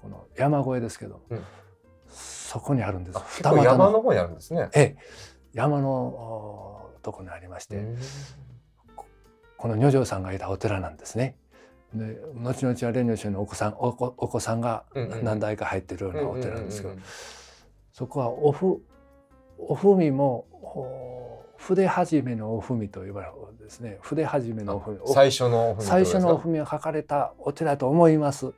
[0.00, 1.20] この山越えですけど、
[2.08, 3.18] そこにあるんです。
[3.42, 4.68] 二俣山の方にあるんですね。
[4.74, 7.84] ええ山のとこにありまして、
[9.56, 11.36] この如城さんがいたお寺なんですね。
[11.94, 14.84] で後々は蓮如宗のお子さんお子お子さんが
[15.22, 16.94] 何代か入ってるようなお寺なんですけど、
[17.92, 18.82] そこはおふ
[19.58, 23.98] おふみも筆始めのおふみと呼ばれるですね。
[24.02, 28.52] 筆始めのおふみ最初の最初のおふみが書かれたお寺と思います、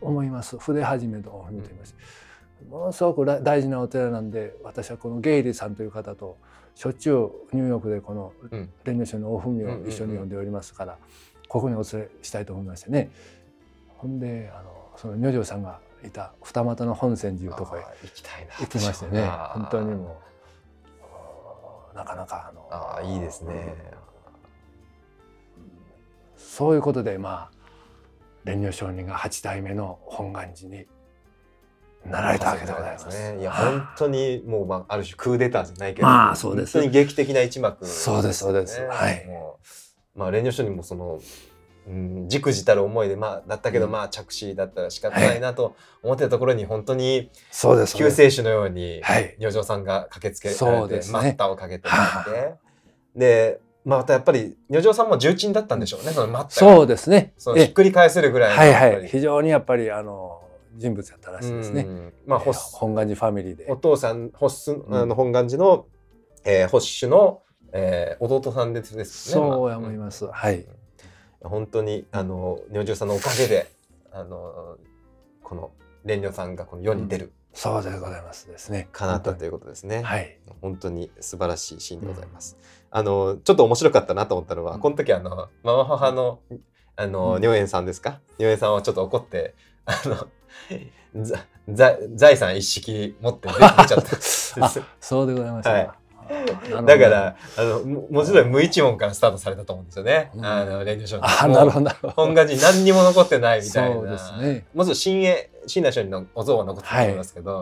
[0.00, 0.56] 思います。
[0.58, 1.96] 筆始めのおふみと言います。
[1.98, 2.29] うん
[2.68, 6.36] ものすごく大事なお寺なんで私はこのゲイリーさんという方と
[6.74, 8.32] しょっちゅうニューヨークでこの
[8.84, 10.98] 蓮如宗のお文を一緒に読んでおりますから
[11.48, 13.10] ここにお連れしたいと思いましてね。
[13.96, 17.84] ほんであのその如城さんがいた二俣の本泉寺いうとこへ
[18.60, 19.26] 行きましてね。
[19.26, 20.20] 本当にも
[21.92, 23.74] うなかなかあのあいいですね。
[26.36, 27.60] そういうことでまあ
[28.44, 30.86] 蓮如上人が八代目の本願寺に
[32.04, 33.32] なられたわけでございます。
[33.34, 36.72] ね、いや本当にもうまあある種クーデターじゃないけど、まあそうです。
[36.72, 38.80] 本当に劇的な一幕、ね、そうですそうです。
[38.80, 39.26] はい。
[39.26, 39.58] も
[40.16, 41.20] うまあ蓮如書にもその。
[41.88, 49.00] うん、じくじたる思いでまあだったけど、まあ着手だったら仕方ないなと思ってたところに本当にそうです救世主のように
[49.38, 52.54] 如城さんが駆けつけられて、待ったをかけてて
[53.16, 53.60] で。
[53.82, 57.32] またやっぱり如城さんも重鎮だったんでしょうねその待ったそうですね。
[57.38, 59.08] そのひっくり返せるぐらいはいはい。
[59.08, 60.42] 非常にやっぱりあの
[60.76, 61.86] 人物やったらしいですね。
[62.26, 63.66] まあ、ホ本願寺ファミリーで。
[63.68, 65.86] お父さん、ホス、あの本願寺の、
[66.44, 67.42] えー、ホッシュの、
[67.72, 69.04] えー、弟さんですね。
[69.04, 70.26] そうや思います。
[70.26, 70.66] はい。
[71.42, 73.70] 本当に、あの、如城さんのおかげで、
[74.12, 74.76] あの、
[75.42, 75.70] この
[76.04, 77.32] 蓮如さんがこの世に出る。
[77.52, 78.88] そうでございますですね。
[78.92, 80.02] 叶ったということですね。
[80.02, 80.38] はい。
[80.60, 82.56] 本当に素晴らしいシーンでございます。
[82.90, 86.40] あの、ちょっと面白かったなと思ったのは、この時あの、ママ母の、
[86.94, 88.20] あの、如円さんですか？
[88.38, 89.54] 如円さんはちょっと怒って、
[89.84, 90.28] あの、
[92.14, 94.68] 財産一式持って出ちゃった。
[95.00, 95.90] そうでございます、はい。
[96.86, 97.80] だからあの
[98.10, 100.30] もちろん無一文からスタートされたと思うんですよね。
[100.34, 103.96] うん、あのレンジショーなるほど本願寺何にも残ってないみたいな。
[103.96, 104.66] そうですね。
[104.74, 107.56] もちろん新栄親鸞聖人のお像は残ってると思いますけど、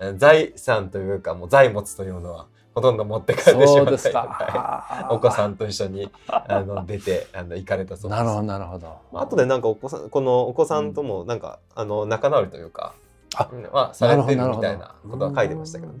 [0.00, 2.46] はい、財産というかもう財物というのは
[2.78, 8.22] ほとんど持って帰ってしまったりとか、お子さんと一緒にあの出てあの行かれたそうです。
[8.22, 8.98] なるほどなるほど。
[9.14, 12.94] あとでなんかお子さんこのお子さんともなんか、あの仲直りというか、
[13.34, 15.98] あ、まあされてるみたいなことは書いてましたけどね。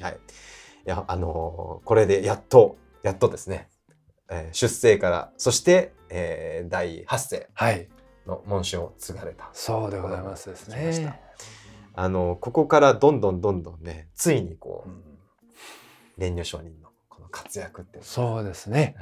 [0.00, 0.14] はい。
[0.14, 0.16] い
[0.86, 3.68] やあのこれでやっとやっとですね。
[4.30, 7.88] えー出生からそして、えー第8世はい
[8.26, 11.20] の紋章を継がれたそうでございますですね。
[11.94, 15.13] あのここからどんどんどんどんねついにこううん
[16.18, 18.96] 蓮如上人のこの活躍っていうのそうですね。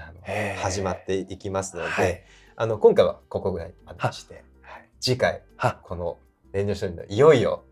[0.59, 2.23] 始まっていきますので、はい。
[2.57, 4.79] あの今回はここぐらいまでにして、は。
[4.79, 4.89] い。
[5.01, 5.81] 次回は。
[5.83, 6.19] この
[6.53, 7.65] 蓮如上人のいよいよ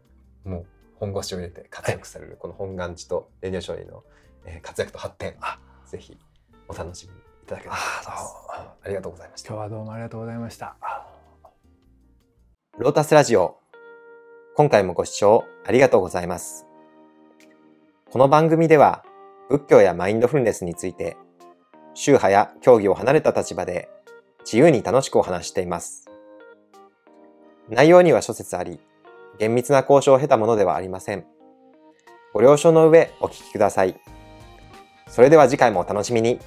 [0.44, 4.04] もう本腰を入れて活躍されるこの本願寺と蓮如上人の、
[4.44, 5.58] えー活躍と発展あ。
[5.86, 6.16] ぜひ
[6.68, 8.34] お楽しみいただけたらあと思います。
[8.84, 9.48] ありがとうございました。
[9.48, 10.76] 今日はどうもありがとうございました。
[12.78, 13.58] ロータスラジオ。
[14.56, 16.66] 今回もご視聴ありがとうございます。
[18.10, 19.04] この番組では
[19.50, 21.16] 仏教やマインドフルネスについて
[21.94, 23.88] 宗派や教義を離れた立場で
[24.44, 26.08] 自由に楽しくお話しています。
[27.68, 28.78] 内容には諸説あり
[29.40, 31.26] 厳密な交渉を経たものではありません。
[32.32, 34.00] ご了承の上お聞きください。
[35.08, 36.38] それでは次回もお楽しみに。